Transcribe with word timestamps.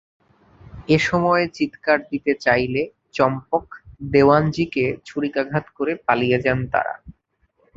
এ 0.87 1.07
সময় 1.07 1.43
চিৎকার 1.57 1.99
দিতে 2.11 2.31
চাইলে 2.45 2.81
চম্পক 3.13 3.65
দেওয়ানজীকে 4.13 4.85
ছুরিকাঘাত 5.05 5.65
করে 5.77 5.93
পালিয়ে 6.07 6.37
যান 6.45 6.59
তাঁরা। 6.71 6.95